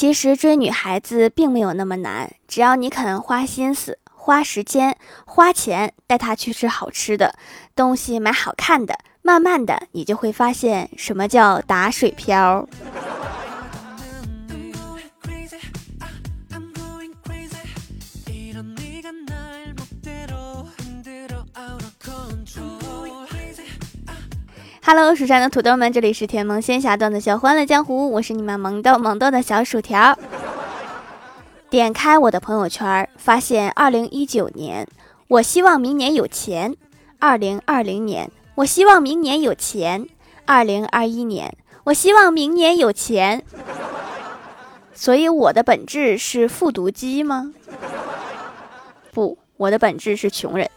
[0.00, 7.34] 其实追女孩子并没有那么难，只要你肯花心思、花时间、花钱带她去吃好吃的
[7.76, 12.66] 东西、买好看的，慢慢的你就会发现什么叫打水漂。
[24.92, 30.18] Hello，蜀山的土豆们，这里是甜萌仙侠段子秀《欢乐江湖》，我是你们萌豆萌豆的小薯条。
[31.68, 34.88] 点开我的朋友圈，发现二零一九年，
[35.28, 36.72] 我希望明年有钱；
[37.20, 40.06] 二零二零年，我希望明年有钱；
[40.44, 43.44] 二零二一年，我希望明年有钱。
[44.92, 47.54] 所以我的本质是复读机吗？
[49.12, 50.68] 不，我的本质是穷人。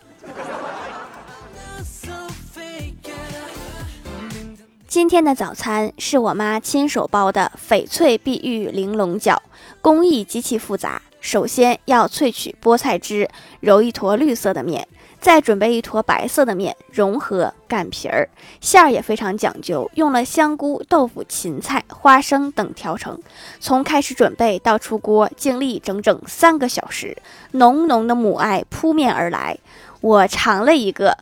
[4.93, 9.39] 今天的早餐是我妈亲手包的翡翠碧玉玲珑饺，
[9.81, 11.01] 工艺极其复杂。
[11.19, 13.27] 首先要萃取菠菜汁，
[13.59, 14.87] 揉一坨绿色的面，
[15.19, 18.29] 再准备一坨白色的面，融合擀皮儿。
[18.61, 23.19] 馅儿也非常讲究，用了香菇、豆腐、芹菜、花生等调成。
[23.59, 27.17] 从开始准备到出锅，经历整整三个小时，
[27.53, 29.57] 浓浓的母爱扑面而来。
[30.01, 31.17] 我尝了一个，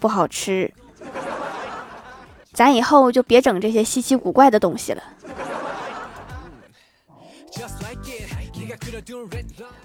[0.00, 0.74] 不好吃。
[2.54, 5.02] 咱以后就别整这些稀奇古怪的东西了。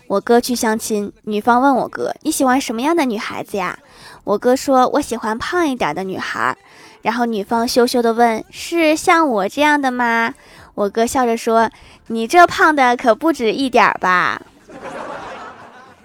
[0.07, 3.77] 我哥去相亲，女方问我哥：“你喜欢什么样的女孩子呀？”
[4.23, 6.55] 我哥说：“我喜欢胖一点的女孩。”
[7.01, 10.33] 然后女方羞羞的问：“是像我这样的吗？”
[10.75, 11.69] 我哥笑着说
[12.07, 14.41] ：“你这胖的可不止一点吧？”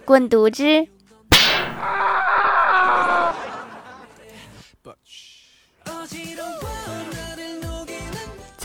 [0.05, 0.89] 滚犊子！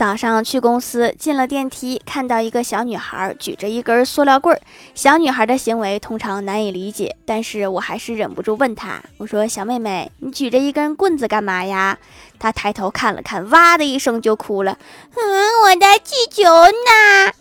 [0.00, 4.58] 早上去公司，进了电梯，看到一个小女孩举着一根塑料棍儿。
[4.94, 11.98] 小女孩的行为通常难以理解，但是我还是忍不住问她：“我说小妹妹，你举着一根棍子干嘛呀？”
[12.40, 14.78] 她抬头看了看，哇的一声就哭了
[15.12, 15.20] ：“嗯，
[15.68, 17.32] 我的气球呢？”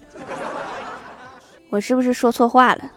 [1.71, 2.91] 我是不是说错话了？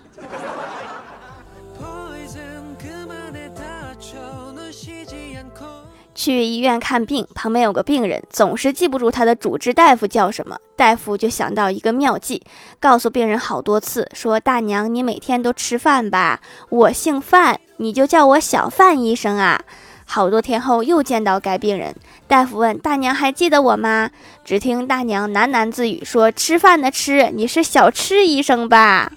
[6.22, 12.40] 去医院看病，旁边有个病人总是记不住他的主治大夫叫什么，大夫就想到一个妙计，
[12.78, 19.60] 告诉病人好多次，说大娘你每天都吃饭吧，我姓范，你就叫我小范医生啊。
[20.04, 21.92] 好多天后又见到该病人，
[22.28, 24.08] 大夫问大娘还记得我吗？
[24.44, 29.10] 只听大娘喃喃自语说：“吃饭的吃，你是小吃医生吧？”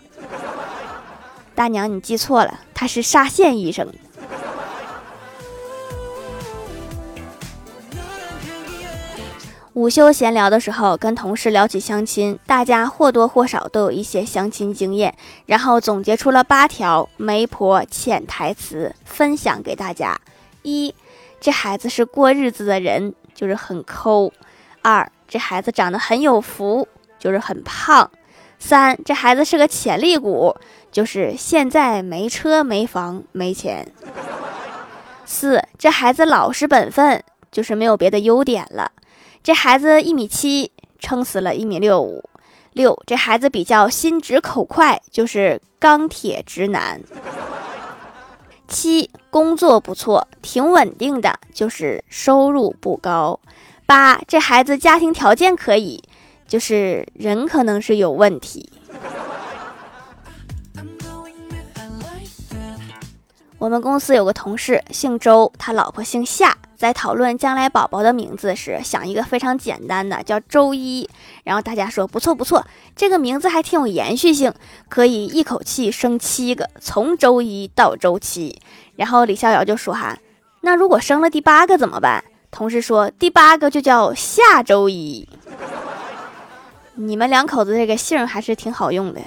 [1.53, 3.87] 大娘你记错了，他是沙县医生。
[9.75, 15.13] 午休闲聊的时候，跟同事聊起相亲，大家或多或少都有一些相亲经验，
[15.47, 20.17] 然后总结出了八条媒婆潜台词，分享给大家：
[20.61, 20.95] 一，
[21.41, 24.31] 这孩子是过日子的人，就是很抠；
[24.81, 26.87] 二，这孩子长得很有福，
[27.19, 28.07] 就是很胖；
[28.57, 30.55] 三，这孩子是个潜力股，
[30.89, 33.83] 就是现在没车没房没钱；
[35.25, 37.21] 四，这孩子老实本分，
[37.51, 38.89] 就是没有别的优点了。
[39.45, 42.27] 这孩子一米七，撑死了一米六五。
[42.73, 46.99] 六，这孩子比较心直口快，就是钢铁直男。
[48.67, 53.39] 七，工作不错，挺稳定的，就是收入不高。
[53.85, 56.01] 八，这孩子家庭条件可以，
[56.47, 58.67] 就是人可能是有问题。
[63.59, 66.57] 我们公司有个同事姓周，他老婆姓夏。
[66.75, 71.09] 在讨论将来宝宝的名字时，想一个非常简单的，叫周一。
[71.43, 72.65] 然后大家说不错不错，
[72.95, 74.53] 这个名字还挺有延续性，
[74.89, 78.59] 可以一口气生七个，从周一到周七。
[78.95, 80.17] 然后李逍遥就说哈，
[80.61, 82.23] 那如果生了第八个怎么办？
[82.51, 85.27] 同事说第八个就叫下周一。
[86.95, 89.19] 你们两口子这个姓还是挺好用的。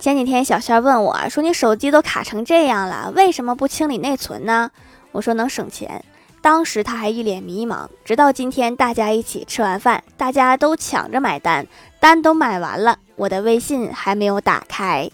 [0.00, 4.70] 前几天小仙问我说：“你手机都卡成这样了，为什么不清理内存呢？”
[5.12, 6.02] 我说：“能省钱。”
[6.40, 7.86] 当时他还一脸迷茫。
[8.02, 11.66] 直到今天，大家一起吃完饭，大家都抢着买单，
[12.00, 15.10] 单都买完了，我的微信还没有打开。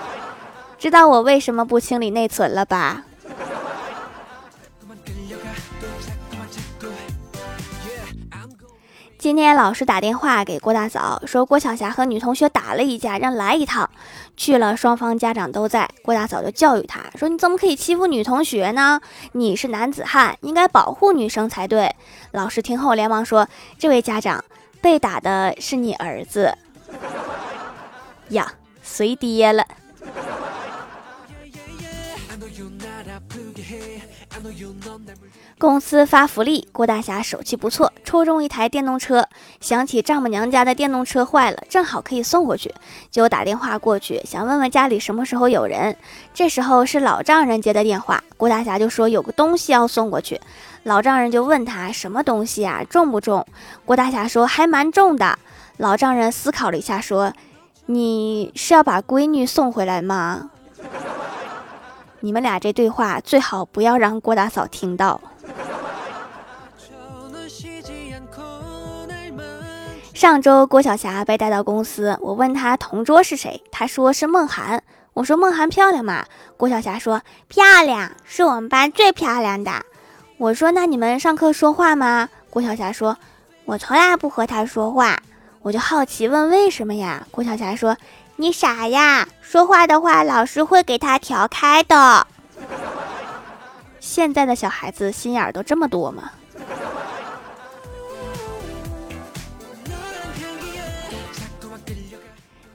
[0.78, 3.04] 知道我为什么不清理内存了吧？
[9.18, 13.88] 今天老师打电话给郭大嫂，说郭晓霞和女同学打了一架，让来一趟。
[14.36, 15.88] 去了，双方家长都在。
[16.02, 19.00] 郭大嫂就教育他说：“你怎么可以欺负女同学呢？
[19.32, 21.94] 你是男子汉，应该保护女生才对。”
[22.32, 23.48] 老师听后连忙说
[23.78, 24.44] ：“这位家长，
[24.82, 26.54] 被打的是你儿子
[28.28, 28.52] 呀，
[28.82, 29.64] 随爹了。”
[35.58, 39.26] 公司发福利，郭大侠手气不错，抽中一台电动车。
[39.58, 42.74] 想起丈母娘家的电动车坏了，正好可以送过去，
[43.10, 45.96] 就打电话过去，想问问家里什么时候有人。
[46.34, 50.38] 这时候是老丈人接的电话，郭大侠就说有个东西要送过去。
[50.82, 53.46] 老丈人就问他什么东西啊，重不重？
[53.86, 55.38] 郭大侠说还蛮重的。
[55.78, 57.32] 老丈人思考了一下，说
[57.86, 60.50] ：“你是要把闺女送回来吗？”
[62.20, 65.20] 你们俩这对话最好不要让郭大嫂听到。
[70.16, 74.82] 上周郭晓霞被带到公司，我问她同桌是谁，她说是梦涵。
[75.12, 76.24] 我说梦涵漂亮吗？
[76.56, 79.70] 郭晓霞说漂亮，是我们班最漂亮的。
[80.38, 82.30] 我说那你们上课说话吗？
[82.48, 83.18] 郭晓霞说，
[83.66, 85.18] 我从来不和她说话。
[85.60, 87.26] 我就好奇问为什么呀？
[87.30, 87.94] 郭晓霞说，
[88.36, 92.26] 你傻呀，说话的话老师会给他调开的。
[94.00, 96.30] 现在的小孩子心眼儿都这么多吗？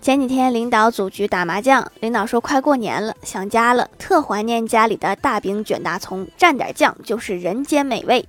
[0.01, 8.25] 前几天领导组局打麻将，领导说快过年了，想家了，特怀念家里的大饼卷大葱，蘸点酱就是人间美味。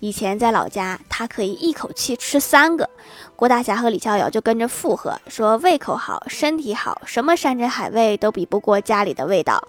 [0.00, 2.90] 以前在老家，他可以一口气吃三个。
[3.36, 9.62] 郭大侠和李逍遥就跟着附和说，胃口好，身体好，什么山珍海味都比不过家里的味道。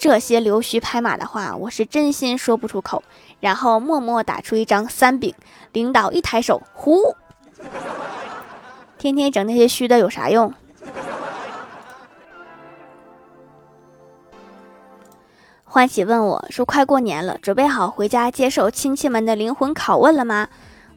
[0.00, 3.04] 这些溜须拍马的话，我是真心说不出口。
[3.38, 5.32] 然后默默打出一张三饼，
[5.72, 7.14] 领导一抬手，呼，
[8.98, 10.52] 天天整那些虚的有啥用？
[15.70, 20.48] 欢喜问我说：“快过年了，准备好回家接受亲戚们的灵魂拷问了吗？”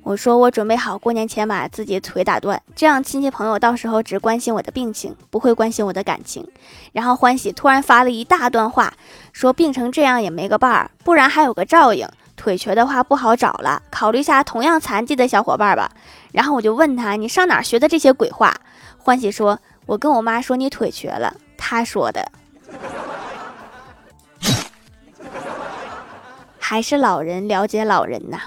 [0.01, 6.47] 我说：“我准备好过年前把自己腿打断，这样亲戚朋友到时候只关心我的病情，不会关心我的感情。”
[6.94, 8.94] 然后欢喜突然发了一大段话，
[9.33, 12.07] 说：“病成这样也没个伴儿，不然还有个照应。
[12.38, 15.91] 腿瘸的话不好找了，考虑下同样残疾的小伙伴吧。”
[16.31, 18.56] 然后我就问他：“你上哪儿学的这些鬼话？”
[18.97, 22.25] 欢喜说：“我跟我妈说你腿瘸了，她说的。”
[26.71, 28.39] 还是老人了解老人呐。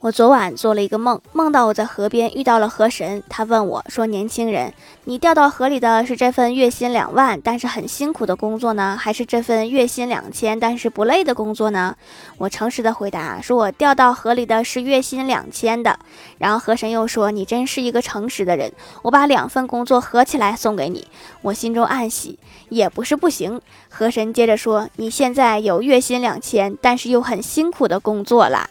[0.00, 3.22] 我昨晚做了一个梦，梦到我在河边遇到了河神。
[3.28, 4.72] 他问我说：“年轻人，
[5.04, 11.94] 你掉到河里的是这份月薪两万但是很辛苦的工作呢，还是这份月薪两千但是不累的工作呢？”
[12.38, 15.98] 我诚实的回答说：“我掉到河里的是月薪两千的。”
[16.38, 18.72] 然后河神又说：“你真是一个诚实的人，
[19.02, 21.06] 我把两份工作合起来送给你。”
[21.42, 22.38] 我心中暗喜，
[22.70, 23.60] 也不是不行。
[23.90, 28.70] 河神接着说：“你现在有月薪两千但是又很辛苦的工作了。”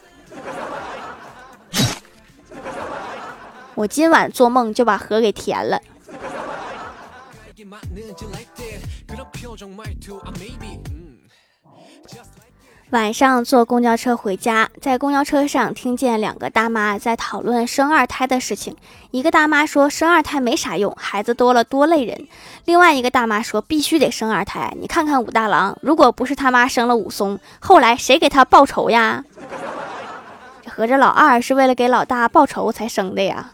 [3.79, 5.79] 我今晚做梦就把河给填了。
[12.89, 18.75] 晚上坐公交车回家，在公交车上听见两个大妈在讨论生二胎的事情。
[19.11, 22.27] 一个大妈说生二胎没啥用，孩子多了多累人。
[22.65, 24.75] 另外一个大妈说必须得生二胎。
[24.81, 29.23] 你看看武大郎，如果不是他妈生了武松，后来谁给他报仇呀？
[30.67, 33.53] 合着老二是为了给老大报仇才生的呀？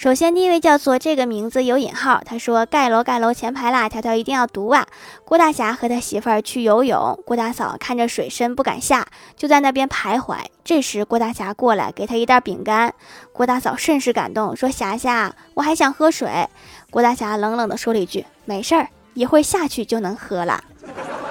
[0.00, 4.86] 首先，第一位叫做这个名字有引号，他说：“盖楼盖楼前排啦，条条一定要读啊！”
[5.26, 10.38] 郭大侠和他媳妇儿去游泳，郭大嫂看着水深不敢下，就在那边徘徊。
[10.64, 12.94] 这时，郭大侠过来给他一袋饼干，
[13.30, 16.48] 郭大嫂甚是感动，说：“霞霞，我还想喝水。”
[16.88, 20.64] 郭大侠冷冷地说了一句：“没事儿，一会儿下去就能喝了，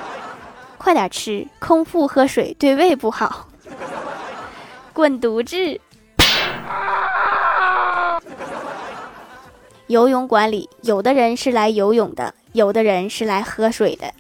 [0.77, 3.47] 快点吃，空腹喝水对胃不好。
[4.93, 5.81] ”滚犊子！
[9.89, 14.13] 游泳馆里，有的人是来游泳的，有的人是来喝水的。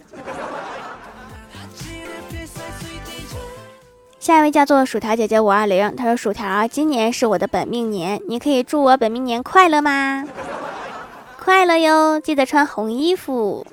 [4.19, 10.25] 下一位叫做薯条姐姐五二零，她说：“薯条，今年是我的本命年，你可以祝我本命年快乐吗？
[11.37, 13.63] 快乐哟，记得穿红衣服。”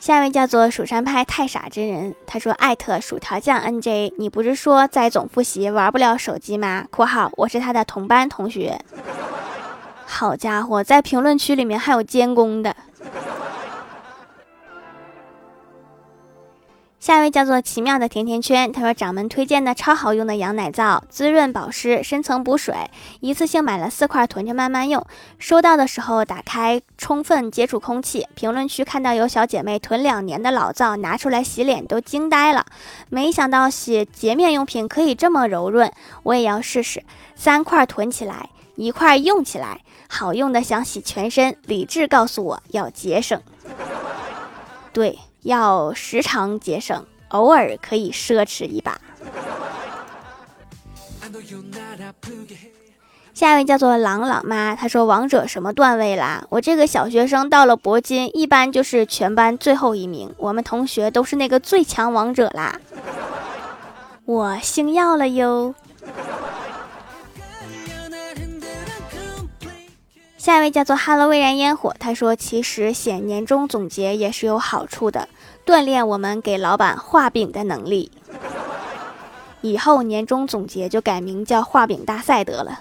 [0.00, 8.80] 下一位叫做蜀山派太傻之人，他说：“艾特薯条酱 NJ，你不是说在总复习玩不了手机吗？”（括号我是他的同班同学。）
[10.06, 12.74] 好家伙，在评论区里面还有监工的。
[17.00, 22.74] 下一位叫做奇妙的甜甜圈，他说掌门推荐的超好用的羊奶皂，滋润保湿，深层补水，
[23.20, 25.06] 一次性买了四块，囤着慢慢用。
[25.38, 28.26] 收到的时候打开，充分接触空气。
[28.34, 32.66] 评论区看到有小姐妹囤两年的老皂拿出来洗脸，都惊呆了。
[33.08, 35.92] 没想到洗洁面用品可以这么柔润，
[36.24, 37.04] 我也要试试。
[37.36, 41.56] 三块囤起来，一块用起来，好用的想洗全身。
[41.64, 43.40] 理智告诉我要节省，
[44.92, 45.16] 对。
[45.42, 49.00] 要时常节省，偶尔可以奢侈一把。
[53.34, 56.44] 下一位叫做朗朗妈，她说：“王者什么段位啦？
[56.48, 60.34] 我这个小学生到了铂金，一般就是全班最后一名。
[60.38, 62.80] 我们同学都是那个最强王者啦。
[64.24, 65.74] 我星耀了哟。”
[70.48, 75.28] 下一位叫做哈喽未燃烟火，他说：“其实写年终总结也是有好处的，
[75.66, 78.10] 锻炼我们给老板画饼的能力。
[79.60, 82.80] 以后年终总结就改名叫画饼大赛得了。”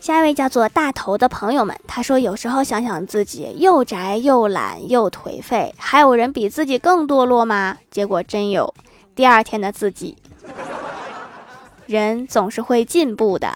[0.00, 7.78] 下一位叫做大头的朋友们，他说：“有时候想想自己又宅又懒又颓废，还有人比自己更堕落吗？
[7.92, 8.74] 结果真有，
[9.14, 10.16] 第二天的自己。”
[11.86, 13.52] 人总是会进步的。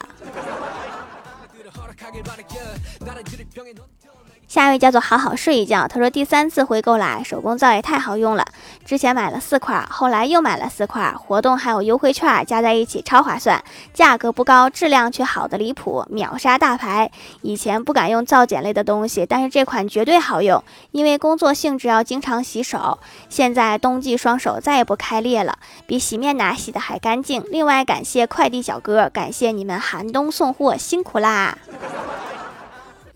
[4.48, 8.46] 下一位叫做好好睡一觉，他说第三次回购啦，手工皂也太好用了。
[8.82, 13.62] 之前买了四块，后来又买了四块，活动还有优惠券，加在一起超划算，
[13.92, 17.10] 价格不高，质量却好的离谱，秒杀大牌。
[17.42, 22.98] 以前不敢用皂碱类的东西，但是这款绝对好用，因为工作性质要经常洗手。
[23.28, 27.44] 现在冬季双手再也不开裂了，比洗面奶洗的还干净。
[27.50, 31.58] 另外感谢快递小哥，感谢你们寒冬送货辛苦啦。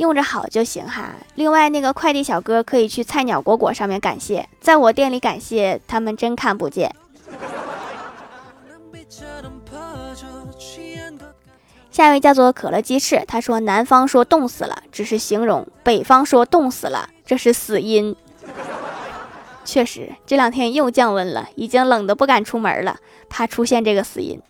[0.03, 1.15] 用着好就行哈。
[1.37, 6.93] 另外，那个快递小哥可以去菜鸟果果上面感谢，在我店里感谢他们真看不见。
[11.93, 18.17] 下一位叫做可乐鸡翅，他说南方说冻死了只是形容，北方说冻死了这是死因。
[19.65, 22.97] 确实，这两天又降温了，已经冷得不敢出门了，
[23.29, 24.41] 怕出现这个死因。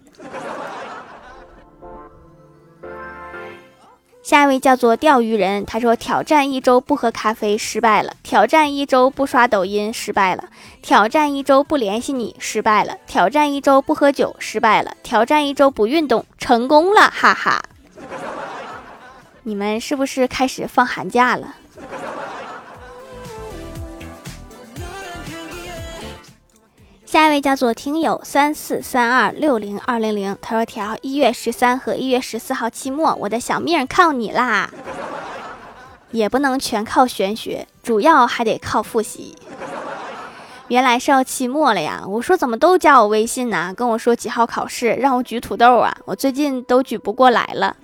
[4.23, 10.45] 下一位叫做钓鱼人，他说挑战一周不喝咖啡失败了，挑战一周不刷抖音失败了，
[10.81, 17.63] 挑战一周不联系你失败了，挑战一周不喝酒失败了，挑战一周不运动成功了，哈哈！
[19.43, 21.57] 你们是不是开始放寒假了？
[27.13, 34.71] 下一位叫做听友三四三二六零二零零，他说：“条一月十三和一月十四号期末，我的小命靠你啦！
[36.11, 39.37] 也不能全靠玄学，主要还得靠复习。
[40.69, 42.03] 原来是要期末了呀！
[42.09, 43.75] 我说怎么都加我微信呢？
[43.77, 45.95] 跟我说几号考试，让我举土豆啊！
[46.07, 47.77] 我最近都举不过来了。”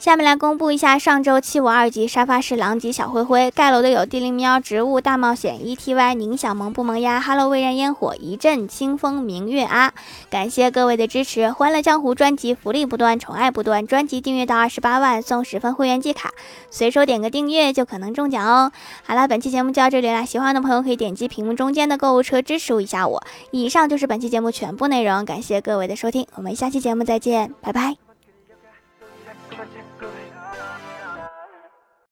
[0.00, 9.92] 下面来公布一下上周七五二级沙发是狼藉小灰灰盖楼的有地灵喵植物大冒险 E T Y 宁小萌不萌呀 Hello 微燃烟火一阵清风明月啊！
[10.30, 16.30] 感谢各位的支持，欢乐江湖专辑福利不断，宠爱不断，专辑订阅到二十八万送十份会员季卡，
[16.70, 18.72] 随手点个订阅就可能中奖哦！
[19.04, 23.22] 好了，本期节目就到这里了，喜欢的朋友可以点击屏幕中间的购物车支持一下我。
[23.50, 28.09] 以上就是本期节目全部内容，感谢各位的收听，我们下期节目再见，拜拜。